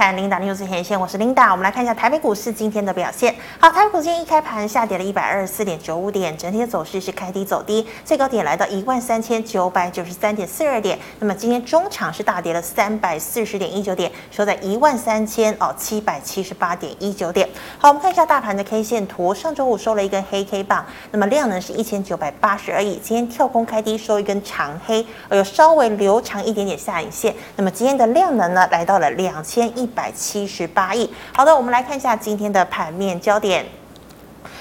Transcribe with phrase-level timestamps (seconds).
[0.00, 3.34] 看 Linda News 线，我是 Linda，我们来看一下台北股市今天的表现。
[3.58, 10.98] 好，台北股今天一开盘下跌了一百二十四点九五点，整体的走势是开低走低，最高点来到一万三千九百九十三点四二点。
[11.18, 17.46] 那么今天中场是大跌了三百四十点一九点，收在一万三千哦七百七十八点一九点。
[17.76, 22.98] 好，我们看一下大盘的 K 线图，上周五收了一根黑 K 棒，那么量呢是一千九百八十而已。
[23.04, 27.34] 今天跳空开低收一根长黑，有稍微留长一点点下影线。
[27.56, 29.89] 那么今天的量能呢来到了两千一。
[29.90, 31.10] 一百七十八亿。
[31.34, 33.66] 好的，我们来看一下今天的盘面焦点。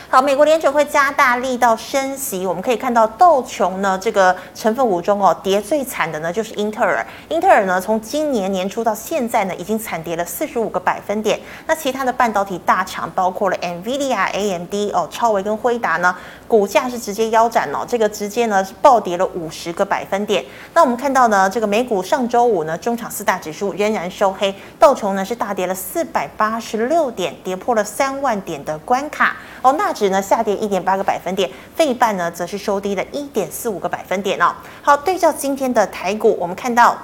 [0.10, 7.06] 好，美国联准会加大力道升息，我们可以看到道琼呢这个成分股中哦，跌最惨的呢就是英特尔。
[7.28, 11.40] 英特尔呢从今年年初到现在呢，已经惨跌了四十五个百分点。
[11.68, 16.16] 那其他的半导体大厂，包括了 NVIDIA、AMD 哦，超微跟辉达呢，
[16.50, 20.44] 股价是直接腰斩哦，这个直接呢是暴跌了五十个百分点。
[20.74, 29.94] 那我们看到呢，这个美股上周五呢，中场四大指数仍然收黑，道琼呢是大跌了四百八十六点，跌破了三万点的关卡哦，那。
[30.00, 34.56] 指呢下跌一点八个百分点，费半呢则是收低了一点四五个百分点哦。
[34.82, 36.98] 好，对照今天的台股，我们看到。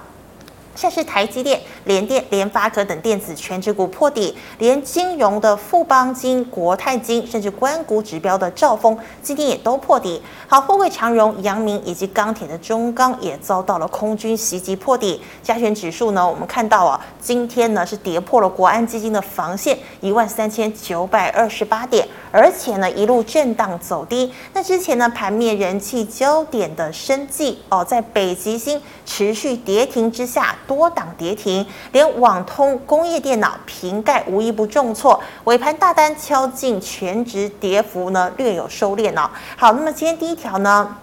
[0.76, 10.22] 像是台积电、联电、联发科等电子权值股破底，连金融的富邦金、国泰金，甚至官股指标的兆丰，今天也都破底。
[10.48, 15.22] 好，货柜长荣、阳明以及钢铁的中钢也遭到了空军袭击破底。
[15.42, 24.32] 加权指数呢，我们看到啊，今天呢是跌破了国安基金的防线一万三千九百二十八点，而且呢一路震荡走低。
[24.52, 30.54] 那之前呢盘面人气焦点的生技哦，在北极星持续跌停之下。
[30.68, 39.30] 多档跌停，连网通、工业电脑、瓶盖无一不重挫，尾盘大单敲进全值，跌幅呢略有收敛哦。
[39.56, 40.98] 好，那么今天第一条呢，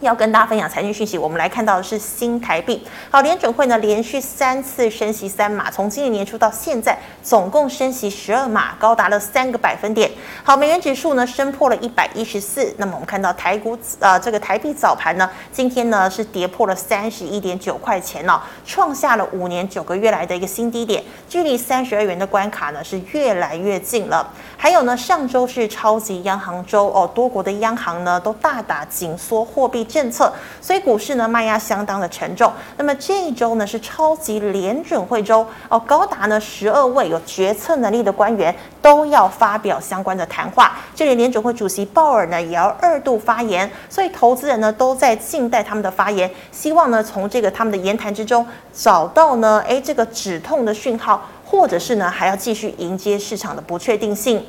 [0.00, 2.84] 要跟大家分享财经讯息，我们来看到的是新台币。
[3.10, 10.10] 好，联准会呢连续三次升息三码，从今年年初到现在，总共升息十二码，高达了三个百分点。
[10.42, 12.74] 好，美元指数呢升破了一百一十四。
[12.76, 24.28] 那么我们看到台股呃这个台币早盘呢，今天呢是跌破了三十一点九块钱哦，创下了五年九个月来的一个新低点，距离三十二元的关卡呢是越来越近了。
[24.64, 32.50] 还有呢，上周是超级央行周哦，多国的央行呢都大打紧缩货币政策，所以股市呢卖压相当的沉重。
[32.78, 40.78] 那么这一周呢是超级联准会周哦，高达呢十二位有决策能力的官员都要发表相关的谈话。
[40.94, 51.22] 这里联准会主席鲍尔呢也要二度发言，所以投资人呢都在静待他们的发言，希望呢从这个他们的言谈之中找到呢诶这个止痛的讯号，
[51.54, 54.42] 或者是呢还要继续迎接市场的不确定性。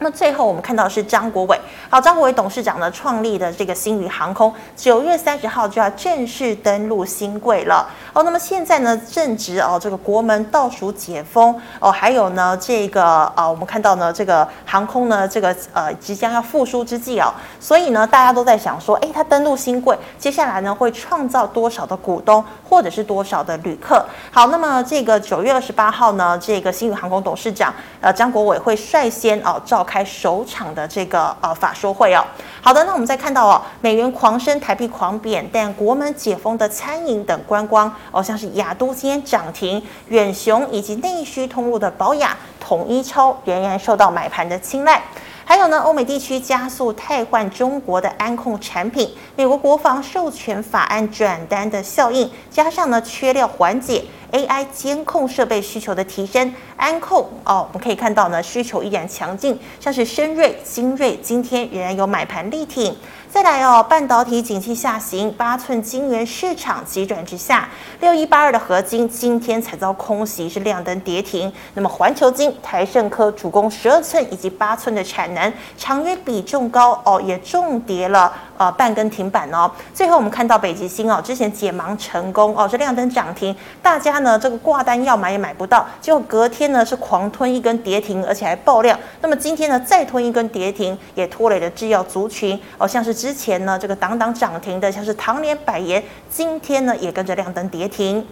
[0.00, 1.60] 那最后我们看到是张国伟，
[1.90, 7.84] 好，张国伟董事长呢创立的这个星宇航空，九月三十号就要正式登陆新贵了。
[8.12, 13.02] 哦，那么现在呢正值哦这个国门倒数解封哦，还有呢这个
[13.34, 24.04] 啊、我们看到呢这个航空呢这个呃即将要复苏之际哦，所以呢大家都在想说，哎，他登陆新贵，接下来呢会创造多少的股东或者是多少的旅客？
[24.30, 29.84] 好，那么这个九月二十八号呢，这个星宇航空董事长呃张国伟会率先哦召。
[29.88, 32.22] 开首场的这个呃法说会哦，
[32.60, 45.02] 好的，那我们再看到哦，美元狂升，台币狂贬，但国门解封的餐饮等观光哦，像是亚都今天涨停，远雄以及内需通路的保雅、统一超仍然受到买盘的青睐。
[45.48, 62.94] 还有呢，欧美地区加速替换中国的安控产品，美国国防授权法案转单的效应，加上呢缺料缓解，AI 监控设备需求的提升，安控哦，我们可以看到呢需求依然强劲，像是深瑞、精锐今天仍然有买盘力挺。
[63.30, 67.68] 再来哦，半导体景气下行，八寸晶圆市场急转直下，
[68.00, 71.52] 六一八二的合金今天才遭空袭，是亮灯跌停。
[71.74, 79.70] 那么环球晶、台盛科主攻十二寸以及八寸的产能，长约比重高哦，也重跌了呃半根停板哦。
[79.94, 88.98] 最后我们看到北极星哦，之前解盲成功哦，这亮灯涨停，大家呢这个挂单要买也买不到，结果隔天呢是狂吞一根跌停，而且还爆量。
[89.20, 93.14] 那么今天呢再吞一根跌停，也拖累了制药族群哦，像是。
[93.18, 96.00] 之前呢，这个挡挡涨停的，像是唐联、百盐，
[96.30, 98.24] 今天呢也跟着亮灯跌停。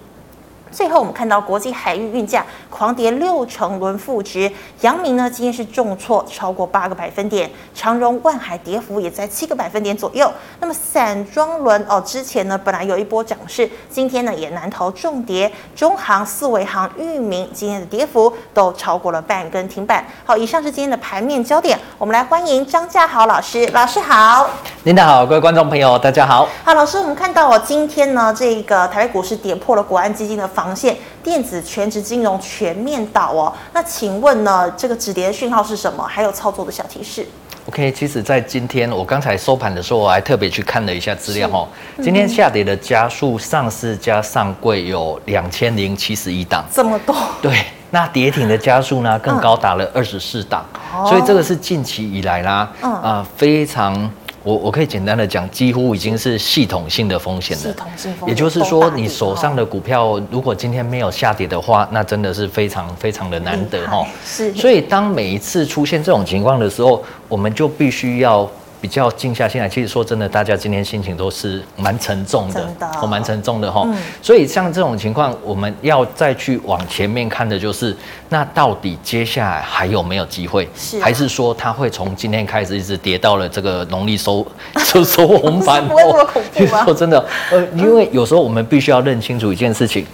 [0.72, 4.50] 最后，我们看到国际海运运价狂跌六成，轮负值。
[4.82, 10.30] 阳明呢，今天是重挫超过八个百分点，长荣、万海跌幅也在七个百分点左右。
[10.60, 15.50] 那么散装轮哦，之前呢本来有一波涨势，今天呢也难逃重跌。
[15.74, 20.04] 中航、四维航、裕民今天的跌幅都超过了半根停板。
[20.26, 24.50] 好，以上是今天的盘面焦点，我们来欢迎张家豪老师，老师好。
[24.82, 26.46] 您好，各位观众朋友，大家好。
[26.64, 30.65] 好，老师，我们看到哦，今天呢这个台北股市跌破了国安基金的防。
[30.66, 33.52] 防线，电子全值金融全面倒哦。
[33.72, 36.02] 那请问呢，这个止跌讯号是什么？
[36.02, 37.24] 还有操作的小提示。
[37.68, 41.68] OK，其实，在今天我刚才收盘的时候，我还特别去看了一下资料哈。
[42.02, 47.14] 今天下跌的加速，上市加上柜有两千零七十一档，这么多？
[47.40, 54.10] 对，那跌停的加速呢，更高达了二十四档，嗯、所以这个是近期以来啦，啊、嗯呃，非常。
[54.46, 57.62] 我我可以简单的讲，几乎已经是系统性的风险了。
[57.64, 64.06] 系统性风险，也就是说，你手上的股票如果今天没有下跌的话，那真的是非常非常的难得哈。
[64.24, 64.54] 是。
[64.54, 68.48] 所以当每一次出现这种情况的时候，我们就必须要。
[68.80, 72.68] 比较静下心来，其实说真的，大家今天心情都是蛮沉重的，
[73.02, 73.82] 我，蛮沉重的哈。
[73.86, 77.96] 嗯、所以像这种情况，我们要再去往前面看的就是，
[78.28, 80.68] 那到底接下来还有没有机会？
[80.76, 84.46] 是、啊，还是说它会从今天开始一直跌到了这个农历收
[84.78, 85.86] 收收红盘？
[85.86, 86.84] 不会这么恐怖吗？
[86.86, 90.06] 说真的，呃，因为有时候我们必须要认清楚一件事情。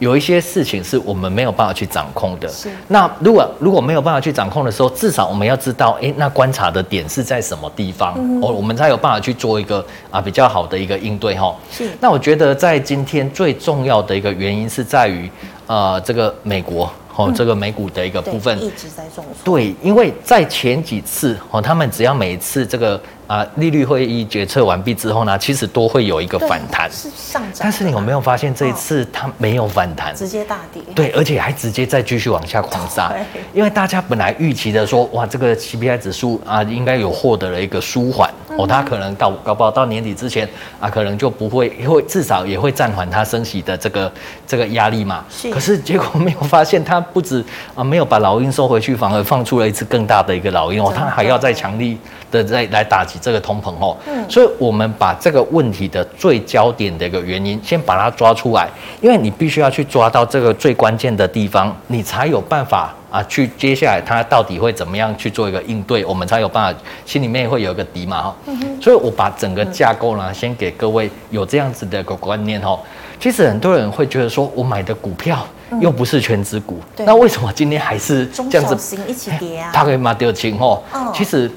[0.00, 2.48] 有一些事情是我们没有办法去掌控的。
[2.48, 2.68] 是。
[2.88, 11.54] 那如果如果没有办法去掌控的时候，至少我们要知道，哎，那观察的点是在什么地方，哦，我们才有办法去做一个啊比较好的一个应对哈。
[11.70, 11.88] 是。
[12.00, 15.30] 那我觉得在今天最重要的一个原因是在于，
[15.68, 16.90] 呃，这个美国。
[17.20, 19.34] 哦，这个美股的一个部分一直在重挫。
[19.44, 27.60] 对，因为在前几次哦，他们只要每一次这个啊利率会议决策完毕之后呢，其实都会有一个反弹，是上涨。
[27.60, 30.82] 但是你有没有发现这一次它没有反弹，直接大跌？
[30.94, 33.12] 对，而且还直接再继续往下狂杀。
[33.52, 38.32] 因为大家本来预期的说，哇，这个 CPI 指数啊，应该有获得了一个舒缓
[38.62, 40.48] 哦，它可能到搞不好到年底之前
[40.80, 44.10] 啊，可能就不会会至少也会暂缓它升息的这个
[44.46, 45.24] 这个压力嘛。
[45.28, 45.50] 是。
[45.50, 47.00] 可是结果没有发现它。
[47.12, 51.98] 不止啊，没有把老鹰收回去，反而放出了一只更大的一个老鹰哦，它还要再强力
[52.30, 53.96] 的在来打击这个通膨哦。
[54.06, 58.68] 嗯，所以我们把这个问题的最焦点的一个原因，先把它抓出来，
[59.00, 68.36] 因为你必须要去抓到这个最关键的地方，你才有办法啊，去接下来它到底会怎么样去做一个应对，我们才有办法心里面会有一个底嘛哈。
[68.46, 72.78] 嗯哼，所以我把整个架构呢，先给各位有这样子的一个观念哦。
[73.18, 75.46] 其实很多人会觉得说，我买的股票。
[75.80, 78.98] 又不是全值股，嗯、那为什么今天还是这样子？
[79.06, 79.70] 一起跌啊！
[79.72, 80.82] 它可以嘛丢清哦。
[81.14, 81.48] 其实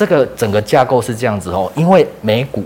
[0.00, 2.64] 这个整个架构是这样子哦，因为美股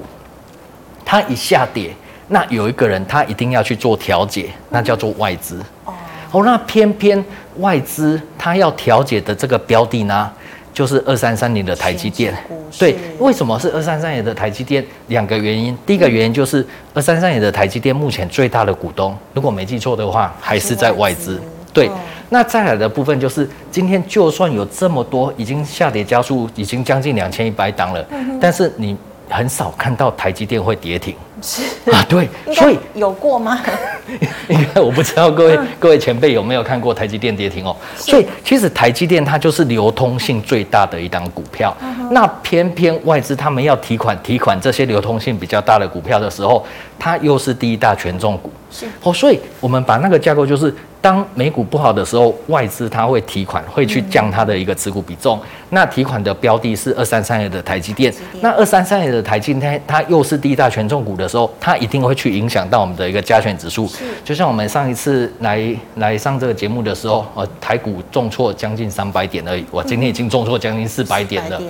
[1.04, 1.90] 它一下跌，
[2.28, 5.58] 那有一个人他一定要去做调节，那叫做外资。
[5.84, 5.92] 哦，
[6.31, 7.25] 哦，那偏偏
[7.56, 10.31] 外资他要调节的这个标的呢？
[10.72, 12.32] 就是二三三零的台积电，
[12.78, 14.84] 对，为什么是二三三零的台积电？
[15.08, 21.40] 两个原因，第一个原因就是二三三零的台积电目前最大的股东，如果没记错的话，还是在外资。
[21.74, 21.90] 对，
[22.30, 28.06] 那再来的部分就是今天就算有这么多已经下跌加速，已经将近两千一百档了，
[28.40, 28.96] 但是你
[29.28, 31.14] 很少看到台积电会跌停。
[31.42, 33.60] 是啊，对， 所以有过吗？
[34.48, 37.74] 应该我不知道各位各位前辈有没有看过台积电跌停哦。
[37.96, 41.74] 所以其实台积电它就是流通性最大的一档股票。
[42.10, 46.64] 那偏偏外资他们要提款提款这些流通性比较大的股票的时候，
[46.98, 48.52] 它又是第一大权重股。
[48.70, 50.74] 是哦，所以我们把那个架构就是。
[51.04, 55.38] 当美股不好的时候，外资它会提款，会去降它的一个持股比重。
[55.68, 58.10] 那提款的标的是二三三二的台积电。
[58.40, 63.86] 那二三三二的台积电，它又是第一大权重股的时候，它一定会去影响到我们的一个加权指数。
[64.25, 71.60] 就像我们上一次来来上这个节目的时候，呃，台股重挫将近三百点而已，我今天已经重挫将近四百点了。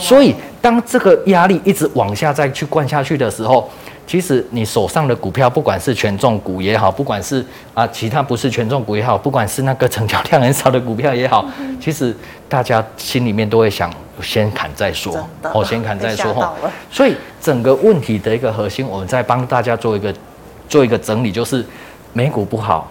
[0.00, 3.68] 所以当这个压力一直往下再去灌下去的时候，
[4.06, 11.44] 其实你手上的股票，不管是权重股也好，不管是啊其他不是权重股也好，不管是那个成交量很少的股票也好，
[11.80, 12.14] 其实
[12.48, 13.92] 大家心里面都会想，
[14.22, 16.54] 先砍再说，哦，先砍再说哈。
[16.90, 20.14] 所以整个问题的一个核心，我们再帮大家做一个
[20.68, 21.64] 做一个整理，就是
[22.12, 22.90] 美股不好，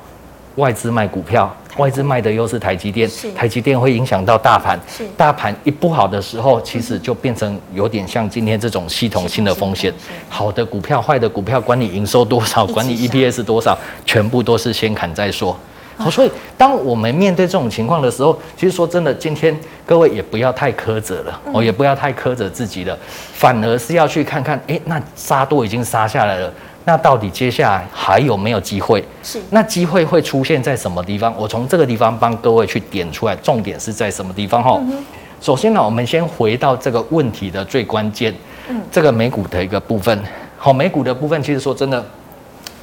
[0.56, 1.54] 外资卖股票。
[1.78, 4.80] 外资卖的又是台积电，台积电会影响到大盘，
[5.18, 9.94] 大盘一不好的时候，其实就变成有点像今天这种系统性的风险。
[10.30, 15.54] 好的股票、坏的股票，管你营收多少，管你 EPS 多少，全部都是先砍再说。
[15.98, 19.54] 好，所以当我们面对这种情况的时候，其实说真的，今天
[19.86, 22.98] 各位也不要太苛责了，哦，也不要太苛责自己了，
[23.34, 26.54] 反而是要去看看，诶，那杀多已经杀下来了。
[26.86, 29.04] 那到底接下来还有没有机会？
[29.24, 31.34] 是，那机会会出现在什么地方？
[31.36, 34.64] 我从这个地方帮各位去点出来，重点是在什么地方？
[34.64, 35.04] 哈、嗯，
[35.42, 38.34] 首先呢，我们先回到这个问题的最关键，
[38.70, 40.18] 嗯，这个美股的一个部分。
[40.58, 42.06] 好，美股的部分，其实说真的，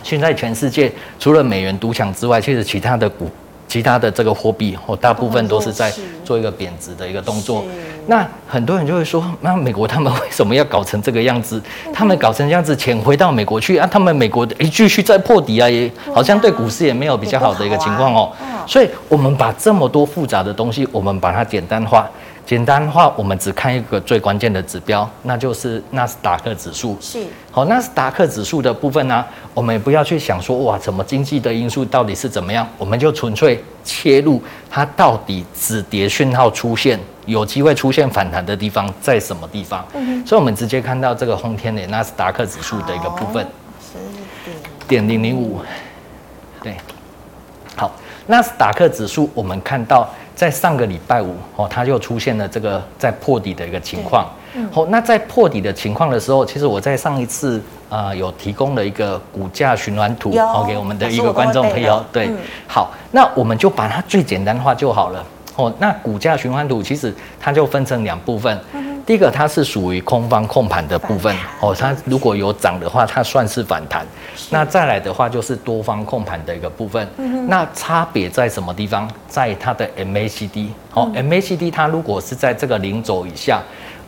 [0.02, 3.30] 现在全世界除了美元独强之外，其实其他的股。
[3.72, 5.90] 其他的这个货币，哦，大部分都是在
[6.22, 7.64] 做一个贬值的一个动作。
[8.06, 11.58] 那很多人就会说，那美国他们为什么要搞成这个样子？
[11.90, 13.88] 他们搞成这样子，钱回到美国去啊？
[13.90, 18.30] 他们美国的诶继续在破底啊，也好像对股市也没有比较好的一个情况哦。
[18.66, 22.06] 所以，我们把这么多复杂的东西，我们把它简单化。
[22.44, 26.98] 简单话，我们只看一个最关键的指标，那就是纳斯达克指数。
[27.00, 39.86] 是，好，纳斯达克指数的部分呢，我们也不要去想说哇，怎么经济的因素到底是怎么样，我们就纯粹切入它到底止跌讯号出现，有机会出现反弹的地方在什么地方。
[40.26, 43.46] 所以，我们直接看到这个红天的纳斯达克指数的一个部分，
[43.80, 44.50] 十
[44.88, 45.60] 点零零五。
[46.60, 46.76] 对，
[47.76, 47.92] 好，
[48.26, 50.12] 纳斯达克指数，我们看到。
[50.34, 54.26] 在上个礼拜五哦，它就出现了这个在破底的一个情况。
[54.54, 57.58] 嗯，好，那在破底的情况的时候，其实我在上一次
[57.88, 62.04] 啊、呃、有提供了一个股价循环图，哦，给我们的一个观众朋友。
[62.12, 62.36] 对，嗯、
[62.66, 65.24] 好，那我们就把它最简单化就好了。
[65.56, 68.58] 哦，那股价循环图其实它就分成两部分。
[68.72, 74.06] 嗯第一个，它是属于空方控盘的部分哦，它如果有涨的话，它算是反弹。
[74.50, 77.06] 那再来的话，就是多方控盘的一个部分。
[77.48, 79.10] 那差别在什么地方？
[79.26, 83.60] 在它的 MACD 哦，MACD 它如果是在这个零轴以下。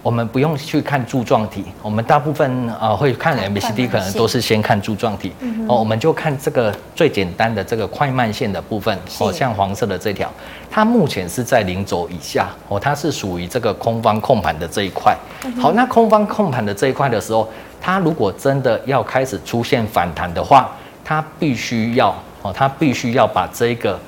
[0.05, 5.33] 我们不用去看柱状体，我们大部分啊、呃、会看 MACD，可能都是先看柱状体。
[5.67, 8.95] 哦，我们就看这个最简单的这个快慢线的部分。
[9.19, 10.31] 哦，像黄色的这条，
[10.71, 12.51] 它目前是在零轴以下。
[12.69, 15.17] 哦，它是属于这个空方控盘的这一块。
[15.59, 17.49] 好，那空方控盘的这一块的时候，
[17.81, 20.71] 它如果真的要开始出现反弹的话，
[21.03, 23.99] 它必须要哦，它必须要把这个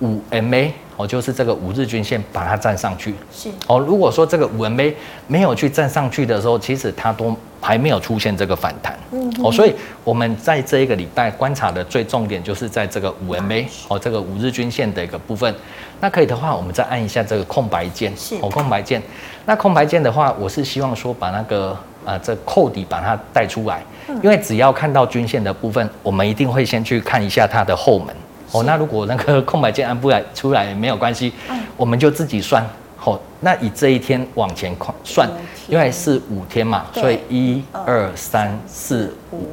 [0.00, 0.70] 五 MA。
[0.98, 3.14] 哦，就是这个五日均线把它站上去。
[3.32, 4.92] 是哦，如果说这个五 MA
[5.28, 8.98] 没有去站上去的时候，其实它都还没有出现这个反弹。
[9.12, 9.32] 嗯。
[9.42, 15.54] 哦，所以我们在这一个礼拜观察的最重点就是在这个五 MA 哦，这个五日均线的一个部分。
[16.00, 18.12] 那可以的话，我们再按一下这个空白键。
[18.16, 19.00] 是哦，空白键。
[19.46, 21.70] 那空白键的话，我是希望说把那个
[22.04, 23.80] 啊、呃、这扣底把它带出来，
[24.20, 28.08] 因为只要看到均线的部分，我们一定会先去看一下它的后门。
[28.52, 32.64] 哦，那如果那个 空白键按不来出来也没有关系，嗯、我们就自己算。
[33.04, 34.74] 哦，那以这一天往前
[35.04, 35.26] 算，
[35.66, 39.46] 因为是五天嘛，所以一二三四五，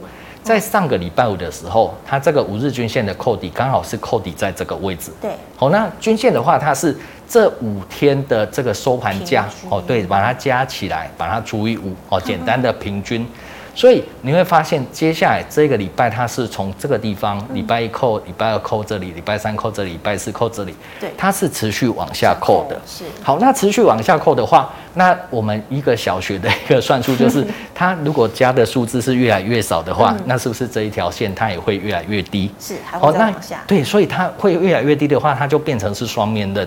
[0.44, 5.12] 在上个礼拜五的时候，它这个五日均线的扣底刚好是扣底在这个位置。
[5.22, 6.98] 对，好，那均线的话，它是
[7.30, 9.48] 这五天的这个收盘价。
[9.70, 13.22] 哦，对，把它加起来，把它除以五，哦，简单的平均。
[13.22, 13.28] 嗯
[13.75, 22.82] 所以你会发现，接下来这个礼拜它是从这个地方，礼拜一扣，礼拜二扣这里，礼拜三扣这里，礼拜四扣这里，对，它是持续往下扣的。
[22.88, 23.03] 是。
[23.22, 32.50] 好，那持续往下扣的话，那我们一个小学的一个算术就是， 它如果加的数字是越来越少的话，那是不是这一条线它也会越来越低？
[32.58, 33.62] 是，还会再往下。
[33.67, 36.65] 对，所以它会越来越低的话，它就变成是双面刃。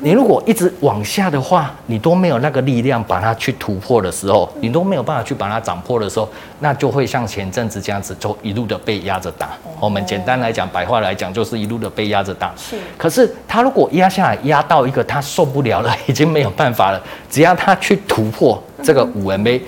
[0.00, 6.26] 你如果一直往下的话，你都没有那个力量把它去突破的时候，你都没有办法去把它涨破的时候。
[6.60, 9.50] 那就会像前阵子这样子，就一路的被压着打。
[9.78, 12.52] 我们简单来讲，白话来讲，就是一路的被压着打。
[12.56, 12.76] 是。
[12.96, 19.60] 可是他如果压下来，压到一个他受不了了，已经没有办法了，只要他去突破这个五 MA，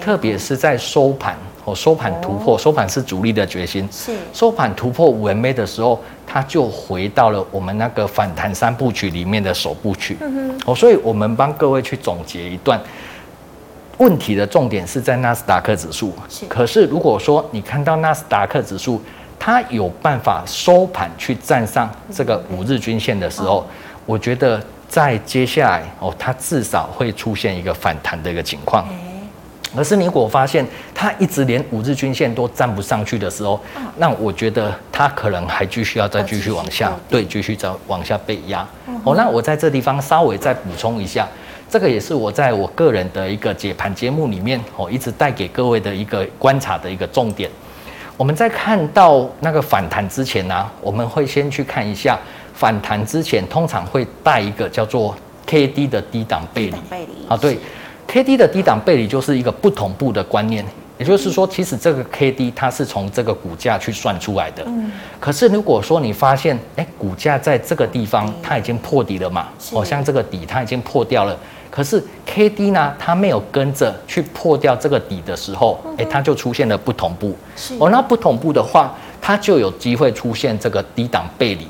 [0.00, 3.88] 特别是在收盘哦，收盘突破，收盘是主力的决心。
[3.90, 4.16] 是。
[4.32, 10.16] 收盘突破五 MA 的时候，他就回到了我们那个反弹三部曲里面的首部曲。
[10.20, 10.60] 嗯哼。
[10.66, 12.80] 哦，所以我们帮各位去总结一段。
[13.98, 16.44] 问题的重点是在纳斯达克指数，是。
[16.46, 19.00] 可是如果说你看到纳斯达克指数，
[19.38, 23.74] 它有办法收盘去站上这个五日均线的时候，嗯、
[24.04, 28.86] 我觉得在接下来哦，它至少会出现一个反弹的一个情况。
[29.74, 38.66] 可是你如果发现它一直连五日均线都站不上去的时候，嗯、那我觉得它可能还继续要再继续往下，对，继续再往下被压。
[38.88, 41.26] 嗯、哦，那我在这地方稍微再补充一下。
[41.68, 47.50] 这个也是我在我个人的一个解盘节目里面，我，一直带给各位的一个观察的一个重点。
[48.16, 52.18] 我们在看到那个反弹之前呢、啊，我们会先去看一下
[52.54, 56.76] 反弹之前通常会带一个叫做 K D 的低档背离。
[56.88, 57.58] 背离啊，对
[58.06, 60.64] ，K D 的低档背离就是一个不同步的观念。
[60.98, 64.62] 也就是说，其实这个 K D 它是从这个股价去算出来的。
[64.66, 64.90] 嗯。
[65.20, 71.38] 可是如果说你发现，哎，股价在这个地方它已经破底了嘛，哦，像这个底它已经破掉了。
[71.70, 77.36] 可是 K D 呢，它没有跟着去破掉这个底的时候，哎，它就出现了不同步。
[77.56, 77.74] 是。
[77.78, 81.66] 哦，那不同步的话，它就有机会出现这个低档背离。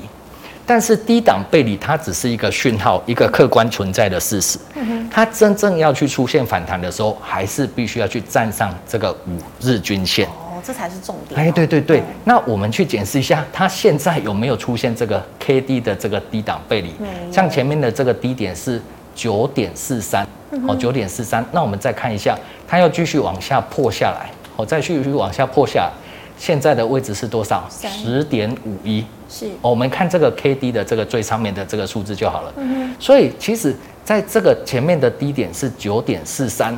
[0.65, 4.59] 但是低档背离它只是一个讯号，一个客观存在的事实。
[4.75, 5.09] 嗯哼。
[5.09, 10.27] 它真正要去出现反弹的时候，还是必须要去站上这个五日均线。
[10.63, 11.39] 这才是重点。
[11.39, 16.91] 哎，对对对，那我们去检视一下，它现在有没有出现这个 K D 的这个低档背离？
[17.31, 18.81] 像前面的这个低点是
[19.17, 20.23] 九点四三，
[20.67, 21.43] 哦，九点四三。
[21.51, 25.91] 那我们再看一下，它要继续往下破下来，哦，再继续往下破下来，
[26.37, 27.67] 现在的位置是多少？
[27.69, 29.03] 十点五一。
[29.27, 32.53] 是，我们看这个 K D 的这个最上面的这个数字就好了。
[32.57, 36.77] 嗯，所以其实在这个前面的低点是九点四三，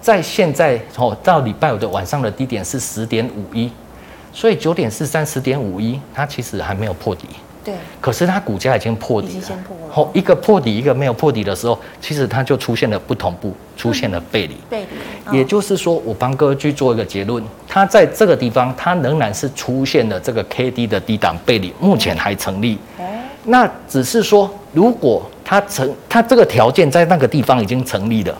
[0.00, 3.68] 在现在哦到礼拜五的晚上的低点是十点五一，
[4.32, 7.26] 所以九点四三十点五一，它其实还没有破底。
[7.64, 9.58] 对，可是它股价已经破底了。
[9.88, 14.56] 好，一个破底，一个没有破底的时候，其实它就出现了不同步，出现了背离。
[14.68, 14.84] 背
[15.30, 15.38] 离。
[15.38, 22.78] 也就是说，我帮各位去做一个结论，它在这个地方，它仍然是出现了这个 K D 的低档背离，目前还成立。
[23.44, 28.36] 那只是说，如果它成，它这个条件在那个地方已经成立了，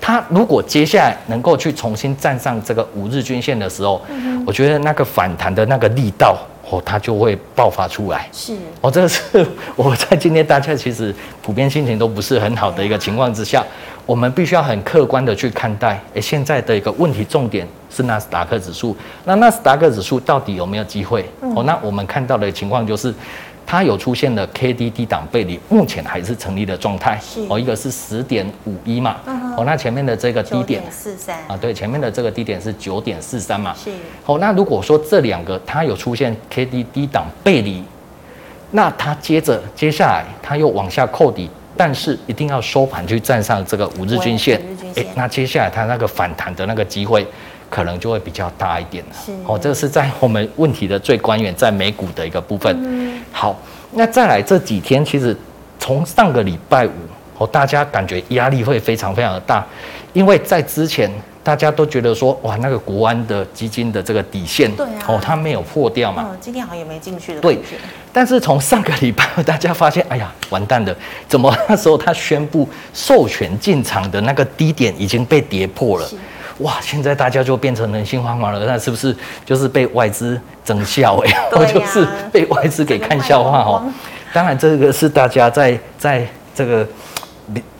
[0.00, 4.00] 它如果接下来能够去重新站上这个五日均线的时候，
[4.46, 6.36] 我觉得那个反弹的那个力道。
[6.70, 8.28] 哦，它就会爆发出来。
[8.32, 9.46] 是哦，这个是
[9.76, 13.64] 我在今天大家其实普遍心情都不是很好的一个情况之下，
[14.06, 16.00] 我们必须要很客观的去看待。
[16.14, 18.96] 诶，现在的一个问题重点是纳斯达克指数。
[19.24, 21.28] 那纳斯达克指数到底有没有机会？
[21.56, 23.12] 哦，那我们看到的情况就是。
[23.70, 27.20] 它有出现了 K D 低档背离，目前还是成立的状态。
[27.48, 29.18] 哦，一个是十点五一嘛，
[29.56, 33.72] 哦，那前面的这个低点四三啊，对，前面的这个低点是九点四三嘛。
[33.72, 33.88] 是。
[34.26, 37.80] 哦，那如果说这两个它有出现 K D 低档背离，
[38.72, 44.60] 那它接着接下来它又往下扣底，但是一定要收盘去站上这个五日均线。
[44.96, 47.24] 哎，那接下来它那个反弹的那个机会。
[47.70, 49.10] 可能就会比较大一点了。
[49.24, 52.76] 是哦，这个是在我们问题的最关键，在美股的一个部分。
[52.82, 53.19] 嗯。
[53.32, 53.58] 好，
[53.92, 55.36] 那再来这几天，其实
[55.78, 56.90] 从上个礼拜五，
[57.38, 59.64] 哦，大家感觉压力会非常非常的大，
[60.12, 61.10] 因为在之前
[61.42, 66.26] 大家都觉得说，哇，那个国安的基金的这个底线，对啊，哦，它没有破掉嘛。
[66.30, 67.40] 嗯，今天好像也没进去的。
[67.40, 67.58] 对。
[68.12, 70.94] 但是从上个礼拜，大家发现，哎呀，完蛋了，
[71.28, 76.10] 怎么那时候他宣布授权进场的那个低点已经被跌破了？
[76.60, 76.78] 哇！
[76.80, 79.14] 现在大家就变成人心惶惶了，那是不是
[79.44, 81.32] 就是被外资整笑哎？
[81.50, 83.82] 或 就是被外资给看笑话哦？
[84.32, 86.86] 当然，这个是大家在在这个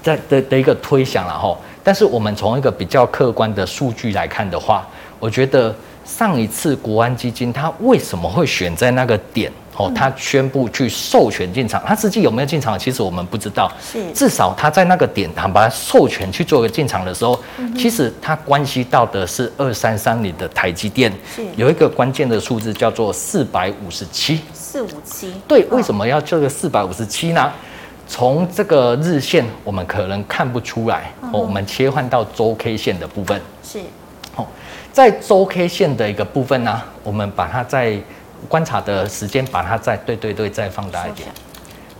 [0.02, 1.56] 在的的一个推想了哈。
[1.82, 4.86] 但是我们从一个比较客观的数据来看的话，
[5.18, 9.50] 我觉得上一次国安基金它为什么会选在那个点？
[9.80, 12.78] 哦，他宣布去授权进场，他实际有没有进场？
[12.78, 13.72] 其实我们不知道。
[13.80, 17.38] 是，至少他在那个点，他把他授权去做一个进场的时候，
[17.74, 24.42] 其实他关系到的是二三三零的台积电，是有一个关键的数字叫做四百五十七。
[24.52, 25.32] 四五七。
[25.48, 27.50] 对，为什么要这个四百五十七呢？
[28.06, 31.10] 从这个日线我们可能看不出来。
[31.32, 33.40] 哦，我们切换到周 K 线的部分。
[33.64, 33.78] 是。
[34.36, 34.46] 哦，
[34.92, 37.98] 在周 K 线的一个部分呢，我们把它在。
[38.48, 41.28] 观察的时间，把它再对对对再放大一点，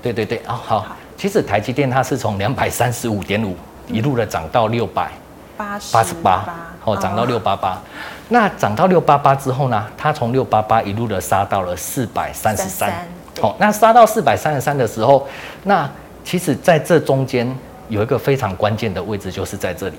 [0.02, 0.38] 对对对。
[0.38, 3.56] 啊、哦、好，其实台积电它是从两百三十五点五
[3.88, 5.10] 一路的涨到六百
[5.56, 6.44] 八十八，
[6.84, 7.80] 哦涨到六八八，
[8.28, 13.06] 那涨到六八八之后呢，它从六八八一路的杀到了四百三十三，
[13.40, 15.26] 好，那杀到四百三十三的时候，
[15.64, 15.88] 那
[16.24, 17.56] 其实在这中间。
[17.90, 19.96] 有一个非常关键的位置，就是在这里。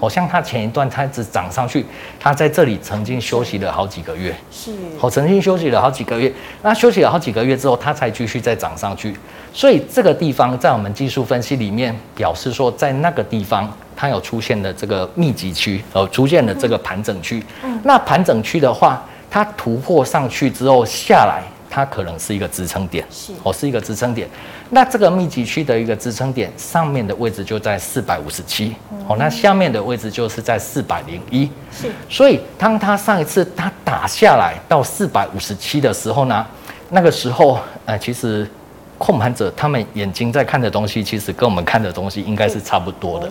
[0.00, 1.86] 好像它前一段它只涨上去，
[2.18, 4.34] 它在这里曾经休息了好几个月。
[4.50, 4.72] 是。
[4.98, 6.32] 好，曾经休息了好几个月。
[6.62, 9.14] 那休息了好几个月之后，它才继续再涨上去。
[9.52, 17.44] 所以这个地方在我们技术分析里面表示说，在那个地方它有出现的这个密集区，呃，出现了这个盘整区。
[17.62, 17.80] 嗯。
[17.84, 21.44] 那盘整区的话，它突破上去之后下来。
[21.74, 24.28] 它可能是一个支撑点，是哦，是一个支撑点。
[24.70, 28.76] 那这个密集区的一个支撑点上面的位置就在四百五十七，
[29.08, 31.50] 哦，那下面的位置就是在四百零一。
[31.72, 36.46] 是，所以当它上一次它打下来到四百五十七的时候呢，
[36.90, 38.48] 那个时候，呃，其实。
[38.96, 43.28] 控盘者他们眼睛在看的东西，其实跟我们看的东西应该是差不多的。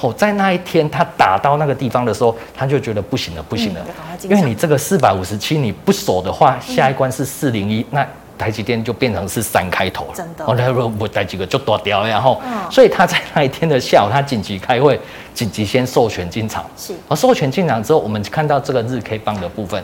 [0.00, 3.80] 哦，在那一天他打到那个地方的时候，他就觉得不行了，不行了，
[4.22, 8.06] 因为你这个四百五十七你不守的话，下一关是四零一，那
[8.38, 10.12] 台积电就变成是三开头了。
[10.14, 12.40] 真的，哦，那如果不带几个就躲掉，然后，
[12.70, 15.00] 所以他在那一天的下午，他紧急开会，
[15.34, 16.64] 紧急先授权进场。
[16.76, 19.82] 是，而授权进场之后，我们看到这个日 K 棒的部分，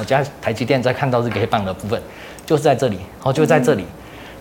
[0.00, 2.02] 我家台积电在看到日 K 棒的部分，
[2.44, 3.84] 就是在这里，哦，就在这里。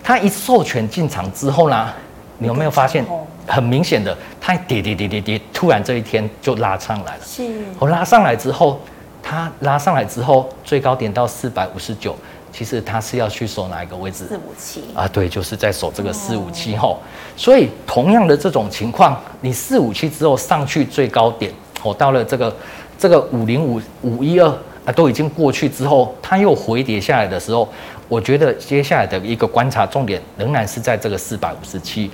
[0.05, 1.89] 它一授权进场之后呢，
[2.37, 3.03] 你有没有发现
[3.47, 7.21] 很明显的，它跌跌跌跌跌，突然这一天就拉上来了。
[7.25, 7.43] 是，
[7.79, 8.79] 我拉上来之后，
[9.23, 12.15] 它拉上来之后，最高点到四百五十九，
[12.53, 14.25] 其实它是要去守哪一个位置？
[14.27, 16.99] 四五七啊，对，就是在守这个四五七后。
[17.35, 22.55] 所以同样的这种情况，你四五七之后上去最高点，我到了这个
[22.99, 24.55] 这个五零五五一二
[24.85, 27.67] 啊都已经过去之后，它又回跌下来的时候，
[28.07, 32.09] 我觉得接下来的一个观察重点仍然是在这个四百五十七。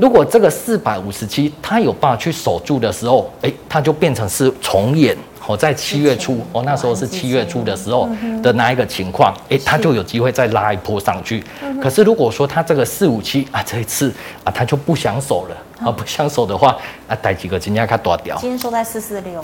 [0.00, 5.16] 如果这个四百五十七它有办法去守住的时候，哎，它就变成是重演。
[5.48, 8.08] 哦在七月初，哦，那时候是七月初的时候
[8.42, 11.40] 的那一个情况，哎，它就有机会再拉一波上去。
[11.80, 14.12] 可是如果说它这个四五七啊，这一次
[14.42, 18.36] 啊，它就不想守了啊，不想守的话啊，带几个今天看多条。
[18.38, 19.42] 今天收在四四六。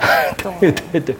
[0.60, 1.16] 对 对对，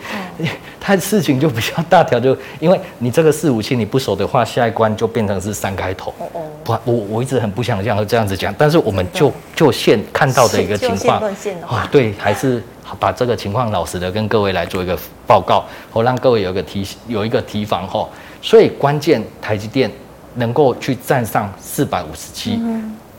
[0.81, 6.13] 它事情就比较大条，就因为你这个四五七你不守的话，下一关就变成是三开头。
[6.19, 6.43] 哦哦。
[6.65, 11.23] 不，我我一直很不想这样这样子讲，但是我们就就现看到的一个情况
[11.67, 12.63] 啊，对，还是。
[13.01, 18.07] 把这个情况老实的跟各位来做一个报告，好让各位有一个提有一个提防吼。
[18.43, 19.91] 所以关键台积电
[20.35, 22.61] 能够去站上四百五十七，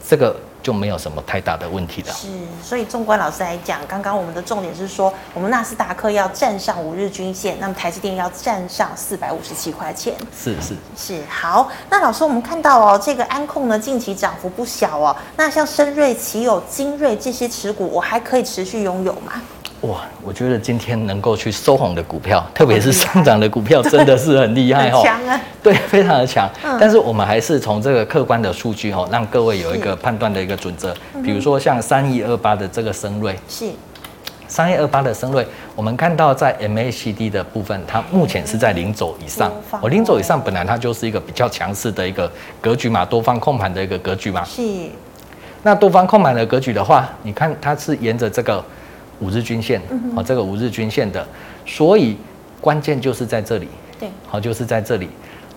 [0.08, 0.36] 这个。
[0.64, 2.14] 就没有什么太大的问题了。
[2.14, 2.28] 是，
[2.64, 10.16] 所以纵观老师来讲，刚刚我们的重点是说，我们纳斯达克要站上五日均线，那么台积电要站上四百五十七块钱。
[10.36, 11.70] 是是是，好。
[11.90, 15.16] 那老师，我们看到哦，这个安控呢近期涨幅不小哦。
[15.36, 19.42] 那像深瑞、奇友、精锐这些持股，我还可以持续拥有吗？
[19.84, 25.02] 哇，我觉得今天能够去收红的股票，特别是上涨的股票，真的是很厉害哦。
[25.04, 25.40] 强啊！
[25.62, 26.50] 对，非常的强。
[26.64, 26.78] 嗯。
[26.80, 30.96] 但是我们还是从这个客观的数据哦，让各位有一个判断的一个准则。
[31.22, 33.66] 比如说像三一二八的这个升瑞，是。
[34.48, 39.52] 三一二八的升瑞，我们看到在 MACD 的部分，它目前是在零轴以上。
[39.82, 44.46] 我，零轴以上本来它就是一个比较强势的一个格局嘛，多方控盘的一个格局嘛。
[44.46, 44.62] 是。
[45.62, 48.64] 那多方控盘的格局的话，你看它是沿着这个。
[49.24, 49.82] 五日均线，
[50.14, 51.26] 好，这个五日均线的，
[51.66, 52.18] 所以
[52.60, 55.08] 关键就是在这里，对，好，就是在这里。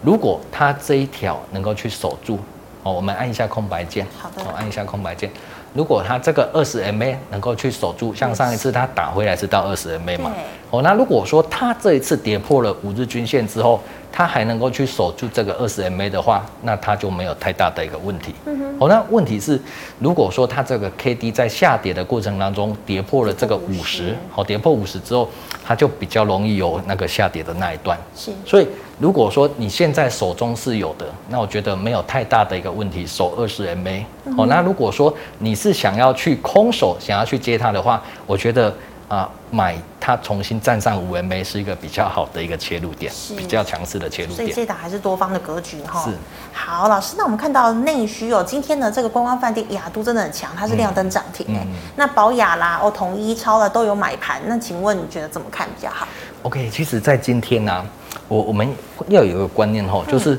[0.02, 2.38] 如果它这一条能够去守住，
[2.84, 5.28] 哦，我们按一下空白键，好的，按一下空白键。
[5.74, 10.32] 如果它这个二十 MA 能够去守住，像上一次它打回来是到二十 MA 嘛，
[10.70, 13.80] 哦，那如果说它这一次跌破了五日均线之后，
[14.16, 18.34] 它还能够去守住这个二十 MA 的话，那它就没有太大的一个问题。
[18.46, 18.76] 嗯哼。
[18.80, 19.60] 哦，那问题是，
[19.98, 25.28] 如果说它这个 KD 在下跌的过程当中跌破了这个五十，好，跌破五十之后，
[25.62, 27.98] 它就比较容易有那个下跌的那一段。
[28.16, 28.32] 是。
[28.46, 28.66] 所以，
[28.98, 34.02] 如果说你现在手中是有的，那我觉得没有太大的一个问题，守二十 MA。
[34.38, 38.74] 哦，那如果说你是想要去空手，想要去接它的话，我觉得。
[39.08, 44.36] 啊，买它重新站上五 MA 是一个比较好的一个切入点，比较强势的切入点。
[44.36, 46.04] 所以这档还是多方的格局哈。
[46.04, 46.10] 是。
[46.52, 51.60] 好，老师，那我们看到内需哦，今天的这个观光饭店亚都真的很强，它是亮灯涨停哎。
[51.64, 56.08] 嗯嗯、那宝雅啦、哦统一超了都有买盘，那请问你觉得怎么看比较好
[56.42, 57.86] ？OK，其实，在今天呢、啊，
[58.26, 58.68] 我我们
[59.08, 60.36] 要有一个观念哈，就是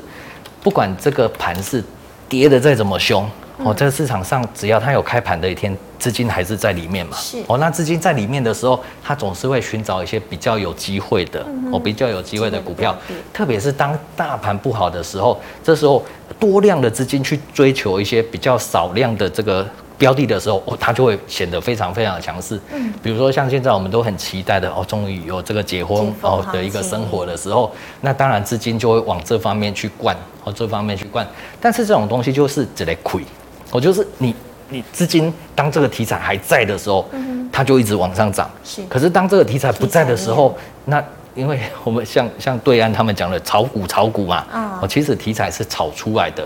[0.61, 1.81] 不管这个盘是
[2.27, 3.29] 跌的再怎么凶。
[3.63, 7.17] 哦，这个市场上只要它有开盘的一天，资金还是在里面嘛。
[7.17, 7.37] 是。
[7.47, 12.95] 哦，那资金在里面的时候，它总是会寻找一些比较有机会的，哦，比较有机会的股票。
[13.33, 16.03] 特别是当大盘不好的时候，这时候
[16.39, 19.67] 多量的资金去追求一些比较少量的这个
[19.97, 22.59] 标的的时候，哦，它就会显得非常非常的强势。
[22.71, 22.93] 嗯。
[23.01, 31.25] 比如说像现在我们都很期待的，哦，终于有这个结婚哦的一个生活的时候，那当然资金就会往这方面去灌，哦，这方面去灌。
[31.59, 33.23] 但是这种东西就是只能亏。
[33.71, 34.33] 我就是你，
[34.69, 37.09] 你资金当这个题材还在的时候，
[37.51, 38.49] 它就一直往上涨。
[38.63, 38.81] 是。
[38.87, 41.03] 可是当这个题材不在的时候，那
[41.35, 44.45] 因为 我们像像对岸他们讲的炒股炒股嘛，
[44.81, 46.45] 哦，其实题材是炒出来的。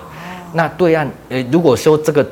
[0.53, 2.25] 那对岸，呃，如果说这个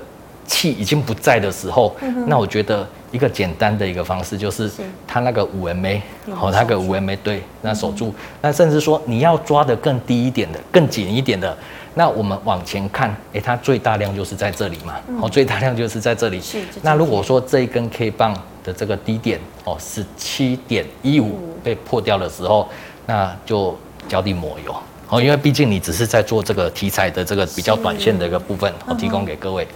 [0.49, 4.69] 气已经不在的时候，那我觉得一个简单的一个方式就是，
[5.07, 6.01] 它那个五 MA，
[6.41, 8.13] 哦，那个五 MA 对，那守住。
[8.41, 11.55] 那甚至说你要抓得更低一点的，更紧一点的。
[11.93, 16.41] 那我们往前看，哎，它最大量就是在这里嘛，哦、嗯，最大量就是在这里。
[16.41, 16.57] 是。
[16.81, 18.33] 那如果说这一根 K 棒
[18.63, 22.67] 的这个低点哦，十七点一五被破掉的时候，
[23.05, 24.75] 那就脚底抹油
[25.09, 29.67] 哦，因为毕竟你只是在做这个题材的这个比较短线的一个部分，我提供给各位。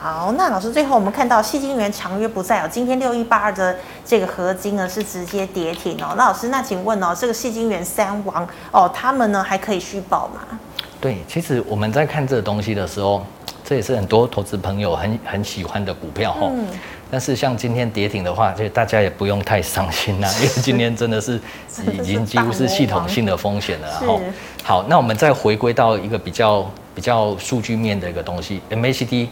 [0.00, 6.14] 好，那老师最后我们看到矽晶元长约不在哦，今天六一八二的这个合金呢是直接跌停哦。
[6.16, 10.58] 那老师，那请问哦，这个矽晶元三王哦，他们呢还可以续保吗？
[11.00, 13.26] 对，其实我们在看这个东西的时候，
[13.64, 16.42] 这也是很多投资朋友很很喜欢的股票哈。
[16.42, 16.66] 嗯。
[17.10, 21.40] 但是像今天跌停的话，就大家也不用太伤心啦， 因为今天真的是
[21.92, 23.88] 已经几乎是系统性的风险了。
[23.88, 24.20] 然后，
[24.62, 29.26] 好，那我们再回归到一个比较比较数据面的一个东西，MACD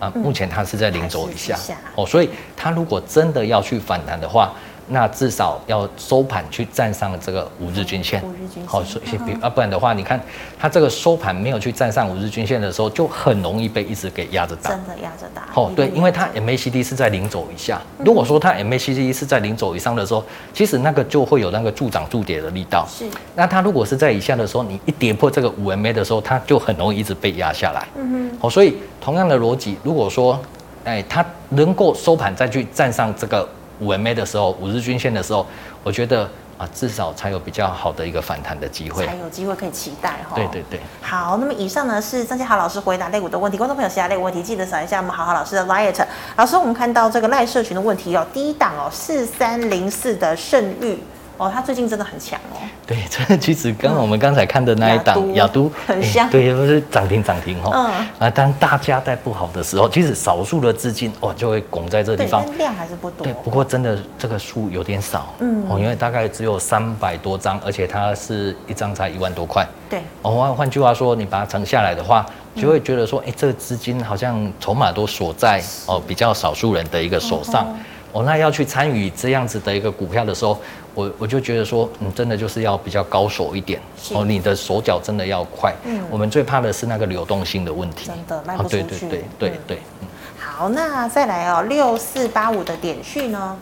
[0.00, 1.56] 啊，目前它是在零轴以下
[1.94, 4.52] 哦，所以它如果真的要去反弹的话。
[4.92, 8.20] 那至少要收盘去站上这个五日均线。
[8.22, 8.66] 五日均线。
[8.66, 10.20] 好，所以比啊，不然的话，你看
[10.58, 14.70] 它这个收盘没有去站上五日均线的时候，就很容易被一直给压着打。
[14.70, 15.48] 真的压着打。
[15.54, 17.80] 哦，对，因为它 MACD 是在零轴以下。
[17.98, 22.86] 如果说它 MACD 是在零轴以上的时候，其实那个就会有那个助涨助跌的力道。
[22.90, 23.04] 是。
[23.36, 27.86] 那它如果是在以下的时候，你一跌破这个五 MA 的时候，它就很容易一直被压下来。
[27.96, 28.38] 嗯哼。
[28.40, 30.38] 好，所以同样的逻辑，如果说
[30.82, 33.48] 哎，它能够收盘再去站上这个
[33.80, 35.46] 五 MA 的时候，五日均线的时候，
[35.82, 40.34] 我觉得啊，至少才有比较好的一个反弹的机会，才有机会可以期待哈。
[40.34, 40.80] 对对对。
[41.00, 46.04] 好，那么以上呢是张家豪老师回答类股的问题，观众朋友其他类股问题记得扫一下我们好好老师的 liet。
[46.36, 50.98] 老师，我们看到这个赖社群的问题哦，第一档哦，四三零四的胜钰。
[51.40, 52.60] 哦，他最近真的很强哦。
[52.86, 57.70] 对，这其实跟我们刚才看的那一档亚都很像，欸、对，不是涨停涨停哦。
[57.72, 58.06] 嗯。
[58.18, 62.44] 啊，当大家在不好的时候，其实少数的资金哦就会拱在这个地方。
[62.58, 63.24] 量还是不多。
[63.24, 65.32] 对，不过真的这个数有点少。
[65.38, 65.64] 嗯。
[65.70, 69.66] 哦，因为大概只有三百多张，而且它是一张才一万多块。
[69.88, 70.00] 对。
[70.20, 77.64] 哦，换换句话说，你把它乘下来的话，就会觉得说，哎、欸，这个资金好像筹码都锁在哦比较少数人的一个手上。
[77.66, 77.80] 嗯
[78.12, 80.60] 哦，那要去参与这样子的一个股票的时候，
[80.94, 83.80] 我我就觉得说，你，真的就是要比较高手一点
[84.12, 85.74] 哦，你的手脚真的要快。
[85.84, 88.06] 嗯，我们最怕的是那个流动性的问题。
[88.06, 88.82] 真的卖不出去。
[88.82, 89.78] 对对对对对。
[90.00, 90.08] 嗯。
[90.38, 93.56] 好，那再来哦，六四八五的点序呢？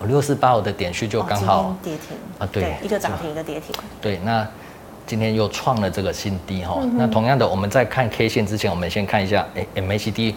[0.00, 3.74] 哦，六四八五的点序就刚好跌停啊，对，一个涨停，一个跌停。
[4.00, 4.46] 对，那
[5.06, 6.80] 今天又创了这个新低哈。
[6.94, 10.34] 那同样的，我们在看 K 线之前，我们先看一下，哎，MACD。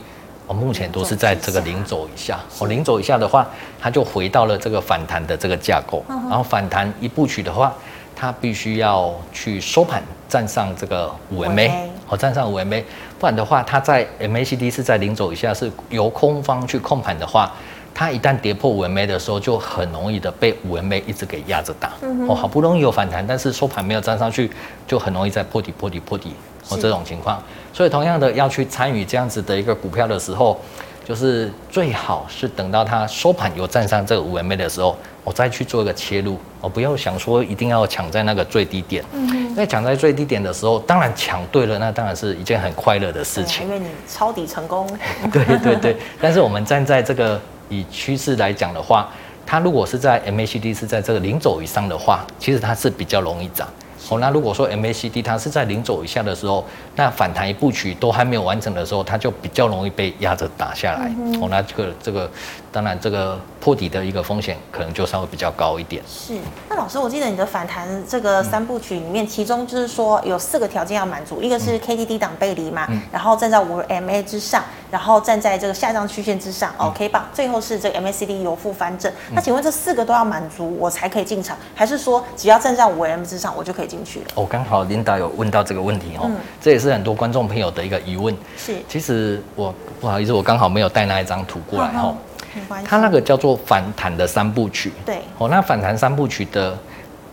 [0.48, 3.46] 我目前都是在这个零轴以下，哦，零轴以下的话，
[3.80, 7.74] 它就回到了这个反弹的这个架构，然后反弹一部曲的话，
[8.16, 11.70] 它必须要去收盘站上这个五 MA，
[12.08, 12.82] 哦，站上五 MA，
[13.20, 17.52] 不然的话，它在 MACD 是在零轴以下，是由空方去控盘的话，
[17.94, 21.92] 它一旦跌破五 MA 的时候，就很容易的被五 MA 一直给压着打，
[22.30, 24.50] 哦，好不容易有反弹，但是收盘没有站上去，
[24.88, 26.34] 就很容易再破底破底破底。
[26.70, 27.42] 哦，这种情况，
[27.78, 30.60] 所以同样的要去参与这样子的一个股票的时候，
[31.06, 36.40] 就是最好是等到它收盘有站上这个五 MA 的时候，我再去做一个切入。
[36.60, 44.90] 我不要想说一定要抢在那个最低点，嗯，因为抢在最低点的时候，当然抢对了，那当然是一件很快乐的事情，因为你抄底成功。
[45.32, 49.08] 对对对，但是我们站在这个以趋势来讲的话，
[49.46, 53.70] 它如果是在 MACD 是在这个零轴以上的话，其实它是比较容易涨。
[54.10, 56.66] 哦，那如果说 MACD 它是在零轴以下的时候，
[56.96, 61.12] 那反弹一部曲都还没有完成的时候，它就比较容易被压着打下来。
[61.42, 62.30] 哦，那这个这个，
[62.72, 66.02] 当然这个破底的一个风险可能就稍微比较高一点。
[66.08, 66.38] 是，
[66.70, 77.30] 那老师，我记得你的反弹这个三部曲里面，其中就是说有四个条件要满足，一个是 K D D 档背离嘛，然后站在五 MA 之上，然后站在这个下降曲线之上，OK 吧？
[77.34, 79.12] 最后是这个 MACD 由负翻正。
[79.34, 84.26] 那请问这四个都要满足我才可以进场，还是说只要站在五 MA 之上我就可以进去了？
[84.36, 88.36] 哦，刚好琳达有问到这个问题哦，嗯、这也是很多观众朋友的一个疑问。
[88.58, 92.16] 是，其实我不好意思，我刚好没有带那一张图过来哈。
[92.54, 92.88] 没关系。
[92.88, 94.92] 它那个叫做反弹的三部曲。
[95.06, 95.22] 对。
[95.38, 96.78] 哦，那反弹三部曲的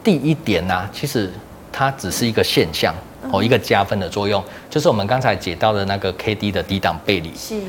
[0.03, 1.33] 第一点呢、啊，其实
[1.73, 2.95] 它只是一个现象，
[3.31, 7.33] 哦，一个加分的作用，就是我们刚才解到的那个 K D 的低档背离。
[7.37, 7.61] 是。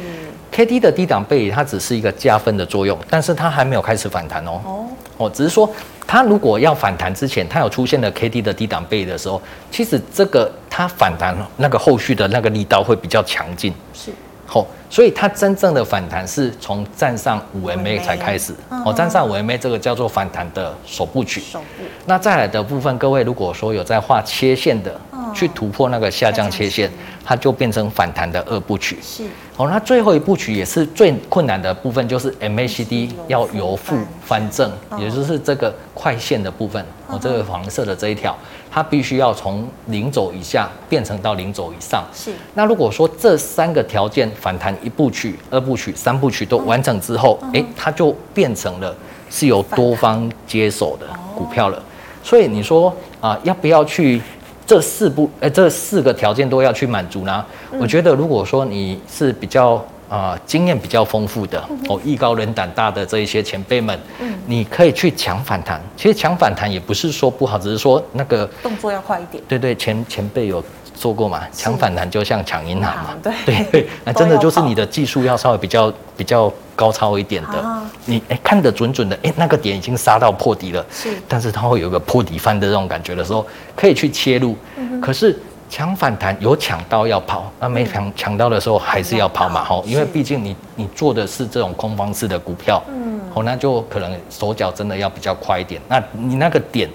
[0.52, 4.62] K D 的低档背离，它只是一个加分的作用，但是它还没有开始反弹哦。
[4.66, 4.86] 哦。
[5.18, 5.70] 哦，只是说。
[6.08, 9.42] 它如果要反弹之前，它有出现了 K D 的低档背离的时候，
[9.72, 13.74] 其实这个它反弹那个后续的那个力道会比较强劲。
[13.92, 14.12] 是，
[14.56, 18.54] 好，所以它真正的反弹是从站上五 M A 才开始。
[18.86, 21.42] 哦，站上五 M A 这个叫做反弹的首部曲。
[21.42, 21.84] 首部。
[22.06, 24.98] 那再来的部分，各位如果说有在画切线的，
[25.34, 26.90] 去突破那个下降切线，
[27.26, 28.98] 它就变成反弹的二部曲。
[29.02, 29.26] 是。
[29.58, 36.82] 哦，那最后一部曲也是最困难的部分，就是 MACD 要由负翻正，也就是这个快线的部分。
[37.08, 38.34] 哦，这个黄色的这一条，
[38.76, 42.04] 它必须要从零轴以下变成到零轴以上。
[42.14, 42.34] 是。
[42.56, 48.94] 那如果说这三个条件反弹一部曲、二部曲、三部曲都完成之后，哎，它就变成了
[49.30, 51.82] 是由多方接手的股票了。
[52.22, 54.22] 所以你说啊，要不要去？
[54.68, 57.46] 这四步，呃，这四个条件都要去满足呢。
[57.72, 65.82] 嗯、我觉得，如果说你是比较啊、呃、经验比较丰富的，嗯、哦，艺高人胆大的这一些前辈们，嗯，你可以去抢反弹。
[65.98, 69.44] 其实抢反弹也不是说不好，只是说那个动作要快一点。
[69.48, 70.64] 对对，前前辈有
[70.94, 73.10] 做过嘛，抢反弹就像抢银行嘛。
[73.22, 77.60] 对对对， 那真的就是你的技术要稍微比较比较高超一点的。
[77.60, 84.56] 啊、你哎看得准准的，哎那个点已经杀到破底了，是，但是它会有个破底翻的这种感觉的时候，可以去切入。
[85.02, 85.38] 可是
[85.70, 95.82] 抢反弹有抢到要跑，那没抢抢到的时候还是要跑嘛，吼、嗯，因为毕竟你你做的是这种空方式的股票，嗯，哦，那就可能手脚真的要比较快一点。
[95.88, 96.90] 那你那个点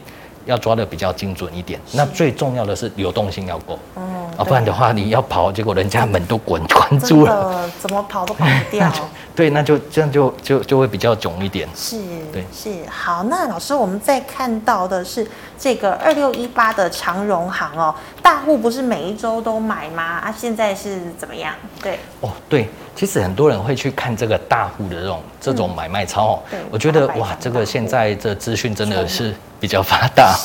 [0.46, 1.80] 要抓的比较精准一点。
[1.92, 3.78] 那最重要的是流动性要够。
[3.96, 4.19] 嗯。
[4.36, 8.90] 啊，不然的话你要跑，结果人家门都关关住了，怎么跑都跑不掉。
[9.34, 11.68] 对， 那就这样就就就会比较囧一点。
[11.74, 11.98] 是，
[12.32, 12.70] 对，是。
[12.90, 15.26] 好，那老师，我们再看到的是
[15.58, 20.02] 这个二六一八的长荣行哦，大户不是每一周都买吗？
[20.02, 21.54] 啊，现在是怎么样？
[21.82, 21.98] 对。
[22.20, 22.68] 哦，对。
[22.96, 26.38] 其实很多人会去看这个大户的这种这种买卖操哦，
[26.70, 30.36] 我觉得哇，这个现在这资讯真的是比较发达。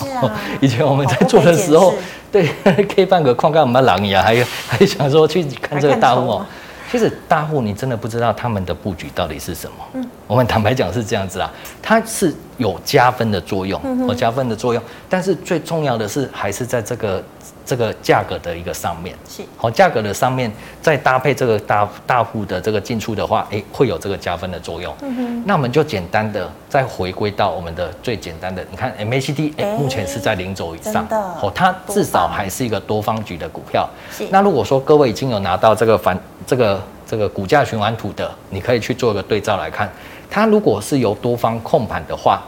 [0.62, 1.94] 以前我们在做的时候，
[2.36, 2.50] 对
[2.84, 6.46] 可以办个矿干嘛狼牙，还有 还想说去看这个大户哦。
[6.92, 9.78] 其实大户你真的不知道他们的布局到底是什么。
[9.94, 11.50] 嗯，我们坦白讲是这样子啊，
[11.82, 17.24] 它是有加分的作用，有加分的作用，但是最重要的是还是在这个。
[17.66, 19.16] 这个价格的一个上面。
[19.28, 19.42] 是。
[19.58, 20.52] 好，价格的上面
[20.82, 24.94] 再搭配这个大大户的这个进出的话，哎，会有这个加分的作用。
[25.02, 33.90] 嗯哼，那我们就简单的再回归到我们的最简单的，你看 MACD，哎，目前是在零轴以上，哦，它至少还是一个多方局的股票。
[34.12, 39.92] 是，那如果说各位已经有拿到这个反这个这个股价循环图的，你可以去做一个对照来看，
[40.30, 42.42] 它如果是由多方控盘的话。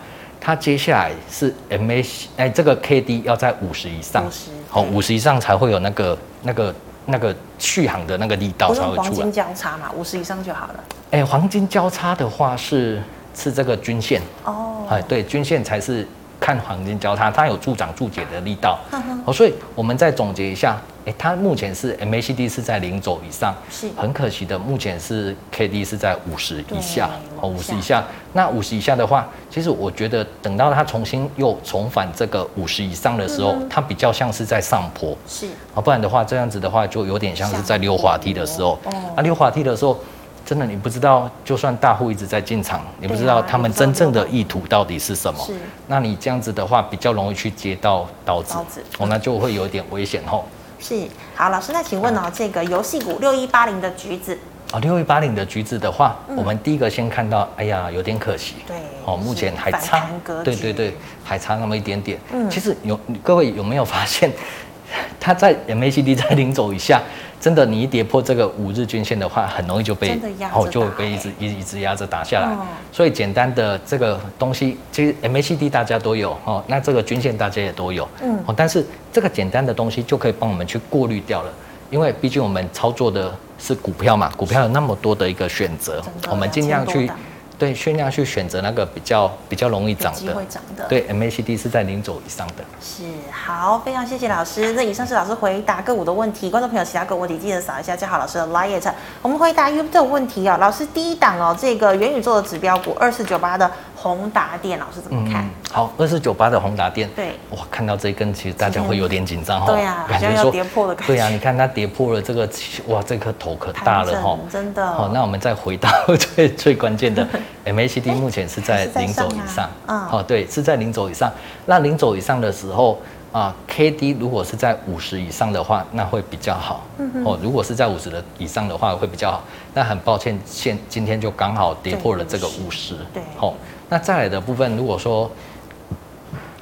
[0.48, 4.24] 它接下来是 MA，哎，这个 KD 要在五十以上，
[4.70, 6.74] 好，五十以上才会有那个那个
[7.06, 9.10] 那个续航的那个力道才会出来。
[9.10, 10.84] 黄金交叉嘛，五十以上就好了。
[11.12, 13.04] 哎，黄金交叉的话是
[13.36, 16.08] 是这个均线哦，哎，对，均线才是
[16.40, 18.80] 看黄金交叉，它有助涨助解的力道。
[19.26, 20.80] 哦，所以我们再总结一下。
[21.08, 24.60] 欸、它目前是 MACD 是在零轴以上，是很可惜的。
[24.60, 28.04] 目前是 KD 是在五十以下，哦，五十以下。
[28.34, 38.78] 那五十以下的话，其实我觉得等到它重新又重返这个五十以上的时候，它比较像是在上坡，是啊，不然的话这样子的话就有点像是在溜滑梯的时候。
[38.84, 39.98] 哦啊，溜滑梯的时候，
[40.46, 45.40] 真的你不知道，就算大户一直在进场，你不知道他们真正的意图到底是什么。
[45.46, 45.54] 是，
[45.88, 48.58] 那你这样子的话，比较容易去接到刀子，
[49.00, 50.44] 哦，那就会有点危险哦。
[50.80, 54.38] 是好，老师，那请问哦，这个游戏股六一八零的橘子
[54.74, 60.06] 哦，六一八零的橘子的话，嗯、我们第一个先看到，哎呀，有点可惜，对，哦，目前还差，
[60.44, 62.20] 对对对，还差那么一点点。
[62.32, 64.32] 嗯，其实有各位有没有发现，
[65.20, 67.02] 它在 MACD 在零走以下？
[67.40, 70.20] 真的，你一跌破这个五日均线的话，很容易就被
[70.54, 72.58] 哦，就会被一直一一直压着打下来。
[72.92, 78.08] 所以简单的这个东西，其实 MACD 大家都有哦，那这个均线大家也都有。
[78.22, 81.52] 嗯，哦，但是这个简单的东西就可以帮我们去过滤掉了，
[81.90, 87.10] 因为毕竟我们操作的是股票嘛，股票有那么多的一个选择，我们尽量去。
[87.58, 90.86] 对，尽量去选择那个比较比较容易涨的，会涨的。
[90.88, 92.64] 对，MACD 是在零轴以上的。
[92.80, 94.74] 是，好，非常谢谢老师。
[94.74, 98.94] 那以上是老师回答个股的问题，观众朋友其他个股问题记得扫一下嘉好老师的 Lite。
[99.22, 103.70] 我们回答 YouTube 的问题啊，老师第一档哦，这个元宇宙的指标股二四九八的。
[104.08, 105.44] 宏达电老师怎么看？
[105.44, 109.68] 嗯、好，二四九八的宏达电，对，哇，看到这一根，其实大家会有点紧张哈。
[109.68, 111.14] 对呀、啊，感觉要跌破的感觉。
[111.14, 112.50] 对呀、啊，你看它跌破了这个，
[112.88, 114.86] 哇，这颗头可大了哈，真的。
[114.94, 115.90] 好，那我们再回到
[116.36, 117.28] 最最关键的，
[117.66, 119.70] MACD 目前是在零轴以上。
[119.88, 121.32] 嗯，好，对，是在零轴以上。
[121.66, 122.98] 那零轴以上的时候。
[123.34, 126.82] 啊，K D 如果是在五十以上的话，那会比较好。
[126.98, 129.44] 嗯哼哦，如果是在五十的以上的话，会比较好。
[129.76, 132.96] 那很抱歉，现今天就刚好跌破了这个五十。
[133.14, 133.54] 对，好、哦，
[133.90, 135.30] 那再来的部分，如果说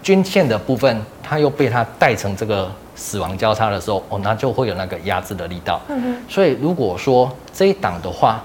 [0.04, 5.82] 均线的部分，它又被它带成这个死亡交叉的时候，哦，那就会有那个压制的力道。
[5.90, 8.44] 嗯哼，所以如果说这一档的话，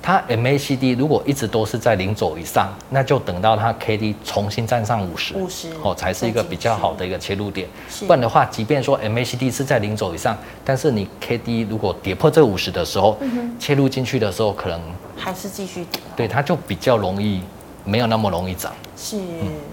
[0.00, 7.66] 它 MACD 如果一直都是在零轴以上，那就等到它 KD 重新站上五十，五十哦，才是一个比较好的一个切入点。
[8.06, 14.80] 不然的话，即便说 MACD 是在零轴以上，但是你 KD 如果跌破这五十的时候，嗯、切入进去的时候，可能
[15.16, 16.00] 还是继续跌。
[16.14, 17.42] 对，它就比较容易，
[17.84, 18.72] 没有那么容易涨。
[18.96, 19.16] 是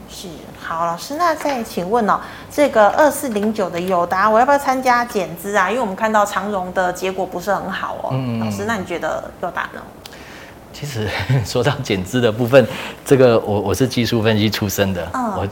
[0.09, 0.27] 是，
[0.59, 2.19] 好，老师，那再请问哦，
[2.51, 5.69] 这个二四零九的友达，我要不要参加减资啊？
[5.69, 8.09] 因为我们看到长荣的结果不是很好哦。
[8.11, 9.81] 嗯，老师，那你觉得友达呢？
[10.71, 11.09] 其实
[11.45, 12.67] 说到减资的部分，
[13.05, 15.47] 这个我我是技术分析出身的，嗯、我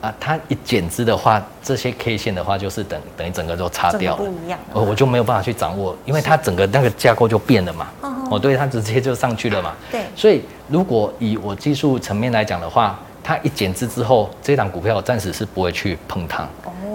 [0.00, 7.86] 啊，它一减资的话，这些 K 线的话，就是等等于整个都擦掉了，不一样我我就没有办法去掌握，因为它整个那个架构就变了嘛，
[8.32, 16.48] 我对它直接就上去了嘛，对，所以如果以我技术层面来讲的话，它一减资之后，这档股票暂时是不会去碰它。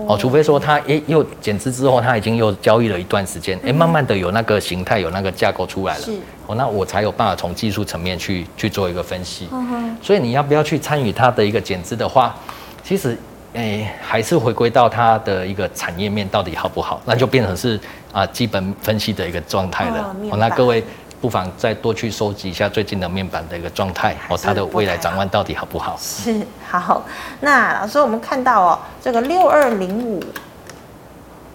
[0.07, 6.13] 哦，除非说它诶又减资之后，它已经又交易了一段时间，诶，慢慢的有那个形态，有那个架构出来了，是。
[6.47, 9.49] 哦，那我才有办法从技术层面去去做一个分析。
[9.51, 12.33] 嗯哼，所以你要不要去参与它的一个减资的话，
[12.83, 13.17] 其实
[13.51, 17.77] 诶还是回归到它的一个产业面到底好不好，那就变成是
[18.13, 20.15] 啊基本分析的一个状态了。
[20.31, 20.81] 哦，那各位
[21.19, 25.97] 不妨再多去收集一下最近的面板的一个状态哦，它的未来展望到底好不好？
[25.99, 27.03] 是好。
[27.41, 30.23] 那老师，我们看到哦，这个六二零五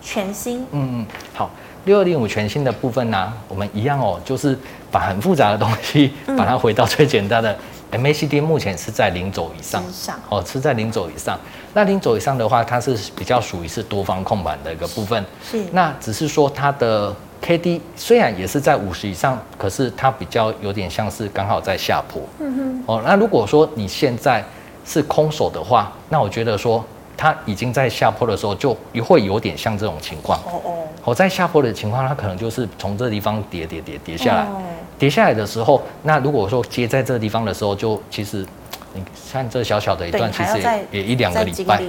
[0.03, 1.51] 全新，嗯嗯，好，
[1.85, 4.59] 六二零五全新的部分呢、啊，我们一样哦，就是
[4.91, 7.57] 把很复杂的东西，把它回到最简单的。
[7.93, 11.39] MACD 目前是在零轴以上，上哦，是在零轴以上。
[11.75, 15.23] 那零轴以上的话，它是比较属于是多方控盘的一个部分。
[15.45, 15.63] 是。
[15.73, 17.15] 那只是说它的
[17.45, 22.23] KD 虽然也是在五十以上，可是它比较有点像是刚好在下坡。
[22.39, 22.85] 嗯哼。
[22.87, 24.45] 哦，那如果说你现在
[24.85, 26.85] 是空手的话，那我觉得说
[27.17, 30.39] 它已经在下坡的时候，就会有点像这种情况。
[30.41, 30.73] 哦哦。
[31.05, 34.43] 哦，在下坡的情况，它可能就是从这个地方跌跌跌跌下来。
[34.45, 34.63] 哦
[34.99, 38.47] 跌下来的时候，那如果说接在这个地方的时候，就其实
[38.95, 41.83] 你看这小小的一段，其实也也一两个礼拜，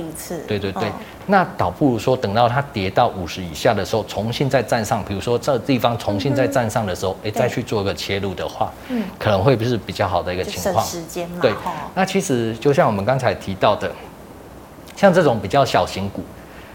[0.48, 0.84] 对对对。
[1.26, 10.86] 那倒不如说等到它跌到五十以下的时候，重新再站上，比如说这地方重新再站上的时候，哎，再去做一个切入的话，嗯，可能会不是比较好的一个情况。
[10.86, 11.54] 时间嘛，对。
[11.96, 13.92] 那其实就像我们刚才提到的，
[14.96, 16.24] 像这种比较小型股。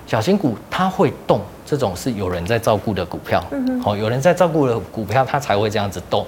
[0.06, 3.44] 小型股它会动，这种是有人在照顾的股票，
[3.84, 6.26] 好，有人在照顾的股票，它才会这样子动。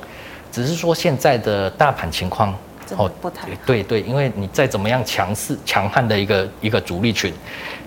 [0.52, 2.54] 只是说现在的大盘情况，
[2.96, 7.32] 哦，不太对对，因为你再怎么样强势强悍的一个一个主力群，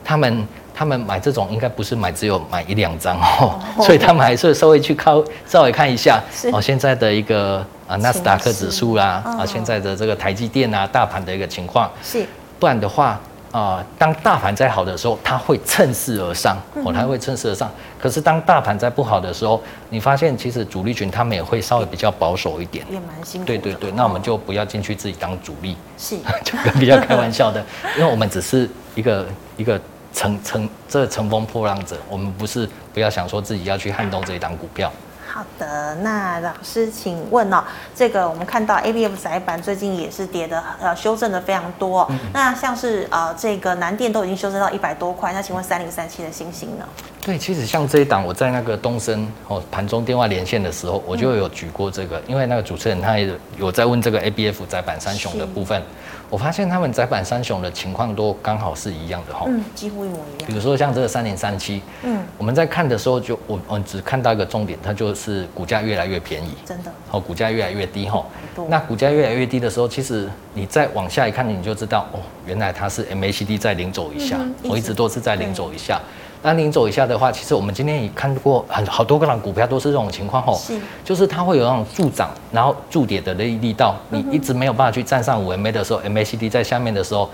[0.04, 12.26] 他们他们买这种应该不是买只有买一两张哦， 所以他们还是稍微去靠稍微看一下哦，现在的一个啊纳斯达克指数啦，啊现在的这个台积电啊大盘的一个情况，是，
[12.60, 13.20] 不然的话。
[13.54, 17.72] 啊、呃，当大盘在好的时候，它会趁势而上，哦，它会趁势而上。
[18.00, 23.46] 可是当大盘在不好的时候，你发现其实主力群他们也会稍微比较保守一点，也蛮辛苦。
[23.48, 27.64] 对对对，那我们就不要进去自己当主力，是， 就跟比较开玩笑的，
[27.96, 29.24] 因为我们只是一个
[29.56, 29.80] 一个
[30.12, 34.92] 乘乘这乘风破浪者，我们不是不要想说自己要去撼动这一档股票。
[35.34, 37.64] 好的，那老师请问哦，
[37.96, 46.88] 这个我们看到 A B F 窄板最近也是跌的呃修正的非常多，嗯、那像是呃这个南电都已经修正到一百多块，那请问三零三七的星星呢？
[47.26, 55.82] 对，其实像这一档，我在那个东升哦盘中电话连线的时候，我就有举过这个，嗯、因为那个主持人他也有在问这个 A B F 窄板三雄的部分。
[56.30, 60.48] 我发现他们窄板三雄的情况都刚好是一样的哈，嗯，几乎一模一样。
[60.48, 68.26] 比如说像这个三零三七，嗯，我们在看的时候就我我只看到一个重点，它就是股价越来越便宜，真的，哦，股价越来越低哈。
[68.68, 76.02] 那股价越来越低的时候，其实你再往下一看，你就知道哦，原来它是 MACD 在零轴以下，我一直都是在零轴以下。
[76.44, 87.30] 那零轴以下的话，其实我们今天也看过很好多个人股票都是这种情况吼，是，就是它会有那种助涨然后助跌的力力道，你一直没有办法去站上五 MA 的时候，MACD 在下面的时候。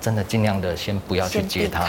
[0.00, 1.84] 真的尽量的先不要去接它，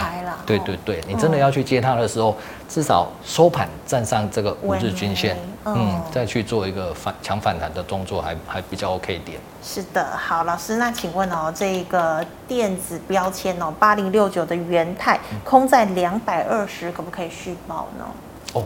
[0.45, 2.35] 对对对，你真的要去接它的时候，
[2.67, 9.39] 至少收盘站上这个五日均线，嗯，再去做一个反强反弹的动作，还还比较 OK 点。
[9.63, 18.05] 是的，好，老师，那请问哦，这个电子标签哦，八零六九的元泰空在两百二十，可不可以续抱呢？
[18.53, 18.63] 哦，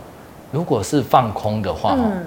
[0.50, 2.26] 如果是放空的话，嗯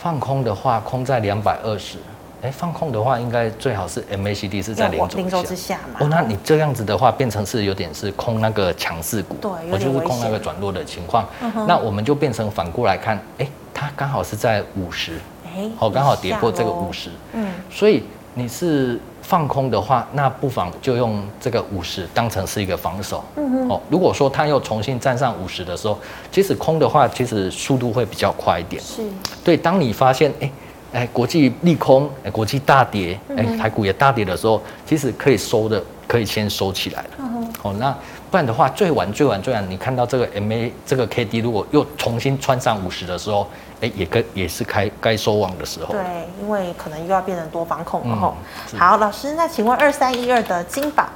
[0.00, 1.98] 放空的话，空在两百二十。
[2.44, 6.00] 哎，放空的话，应该最好是 MACD 是在零轴之下嘛。
[6.00, 11.26] 哦，那你这样子的话，变成是有点是空那个强势股，对，我就是空那个转弱的情况。
[11.40, 17.08] 嗯、哼那我们就变成反过来看，哎，它刚好是在五十，哎，好，刚好跌破这个五十。
[17.32, 18.02] 嗯，所以
[18.34, 23.24] 你是放空的话，那不妨就用这个五十当成是一个防守。
[23.36, 25.98] 嗯哼，哦，如果说它又重新站上五十的时候，
[26.30, 28.82] 其实空的话，其实速度会比较快一点。
[28.82, 29.00] 是，
[29.42, 30.50] 对，当你发现，哎。
[30.94, 37.08] 哎，国际利空，哎，国际大跌，哎，台股也大跌的时候，其实可以收的，可以先收起来了。
[37.18, 37.90] 嗯、哦，那
[38.30, 43.46] 不然的话，最晚最晚最晚，你看到这个 MA 这个 KD 如果又重新穿上五十的时候，
[43.80, 45.92] 哎，也该也是开该收网的时候。
[45.92, 46.00] 对，
[46.40, 48.14] 因为可能又要变成多方控了。
[48.14, 48.36] 吼、
[48.72, 51.08] 嗯，好，老师，那请问二三一二的金宝？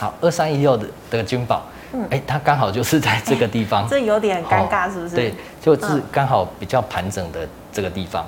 [0.00, 1.62] 好，二三一二的的金宝。
[1.92, 5.14] 嗯，哎，它刚好就是在这个地方， 这有点尴尬，是不是？
[5.14, 8.24] 对，就是刚好比较盘整的这个地方。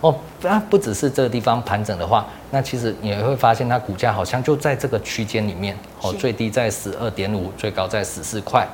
[0.00, 5.76] 哦，那不只是这个地方盘整的话，那其实你也会发现它股价好像就在这个区间里面。
[6.02, 8.66] 哦，最低在十二点五，最高在十四块。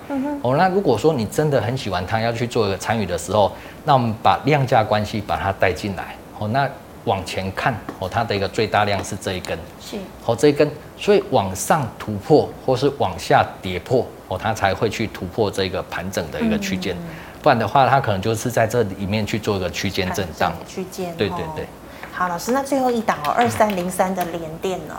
[0.42, 3.52] 哦，那如果说你真的很喜欢它，要去做一个参与的时候，
[3.84, 6.16] 那我们把量价关系把它带进来。
[6.38, 6.68] 哦，那。
[7.09, 9.96] 往前看哦，它的一个最大量是这一根，是
[10.26, 17.02] 哦这一根，所以往上突破或是往下跌破哦，它才会去突破这个盘整的一个区间，嗯、
[17.42, 20.52] 不然的话，它可能就是在这里面去做一个区间震荡。
[20.68, 21.66] 区间，对对对。
[22.12, 24.94] 好，老师，那最后一档哦，二三零三的连电呢？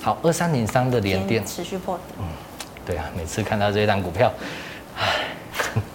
[0.00, 2.02] 好，二三零三的连电持续破底。
[2.20, 2.24] 嗯，
[2.86, 4.32] 对啊，每次看到这一档股票，
[4.96, 5.34] 唉，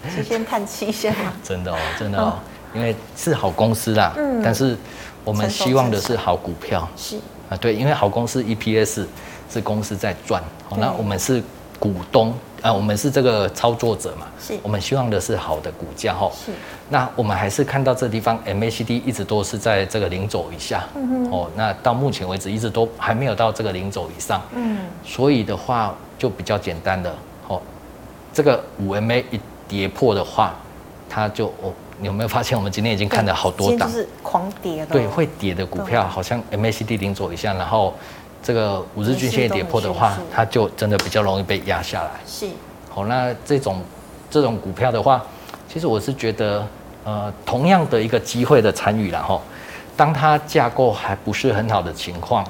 [0.10, 1.32] 是先叹气先吗？
[1.42, 2.38] 真的哦，真的哦。
[2.74, 4.76] 因为是好公司啦，嗯，但是
[5.24, 7.18] 我们希望的是好股票，是。
[7.50, 9.06] 啊，对，因为好公司 EPS
[9.50, 11.42] 是公司在赚，好，那我们是
[11.80, 12.34] 股东。
[12.64, 14.58] 啊，我们是这个操作者嘛，是。
[14.64, 16.32] 我们希望的是好的股价哈。
[16.34, 16.50] 是，
[16.88, 20.86] 那我们还是看到这地方 MACD 一直都是在这个零轴以下，
[21.30, 27.14] 哦，那到目前为止一直都还没有到这个零轴以上，嗯，所以的话就比较简单的，
[27.50, 27.62] 哦，
[28.32, 30.56] 这个五 MA 一跌破的话，
[31.10, 37.94] 它就哦，你有没有发现我们今天已经看了好多档是狂跌的，对，会跌的股票好像 MACD 零走一下，然后。
[38.46, 42.12] 这个五日均线跌破的话，它就真的比较容易被压下来。
[42.28, 42.46] 是，
[42.90, 43.82] 好，那这种
[44.30, 45.24] 这种股票的话，
[45.66, 46.68] 其实我是觉得，
[47.06, 49.42] 呃，同样的一个机会的参与，然后，
[49.96, 52.46] 当它架构还不是很好的情况，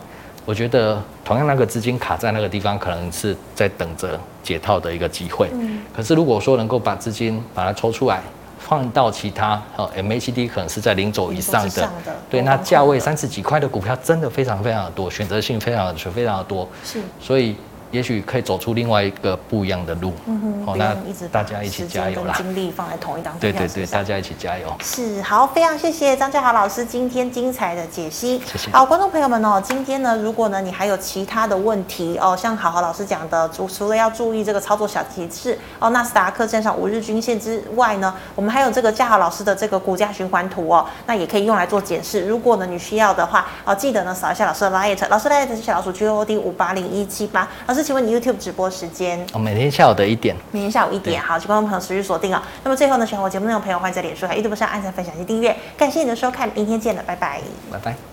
[0.45, 5.51] 我觉得同样那个资金卡在那个地方，可能是在等着解套的一个机会。
[5.53, 5.83] 嗯。
[5.95, 8.23] 可是如果说能够把资金把它抽出来。
[8.67, 17.55] 放到其他哦，MACD 可能是在零轴以上的，上的对，那价位三十几块的股票真的非常非常的多，选择性非常的非常的多，是，所以。
[17.93, 20.11] 也许可以走出另外一个不一样的路。
[20.25, 20.97] 嗯哼，好，那
[21.31, 22.33] 大家一起加油啦！
[22.35, 23.51] 精力放在同一档股票。
[23.51, 24.67] 对对对，大家一起加油。
[24.81, 28.41] 是，好，非常谢谢张家豪老师今天精彩的解析。
[28.51, 28.71] 谢谢。
[28.71, 42.25] 好，观众朋友们哦，今天呢，如果呢你还有其他的问题哦，像豪豪老师讲的，除除了要注意这个操作小提示哦，纳斯达克站上五日均线之外呢，我们还有这个嘉豪老师的这个股价循环图哦，那也可以用来做检视。
[42.25, 47.47] 如果呢你需要的话哦，记得呢扫一下老师的 LINE，老师 LINE 是小老鼠 G O D 五八零一七八。
[47.67, 48.63] 老师，请问你 YouTube 直播？
[48.73, 52.41] 时间哦，每天下午的一点，每天下午一点，好，请观众朋友持续锁定哦。
[52.63, 55.55] 那么最后呢，喜欢我节目内容的朋友，欢迎在脸书和 YouTube 上按赞、分享及订阅。
[55.77, 58.12] 感谢你的收看，明天见了，拜拜，拜拜。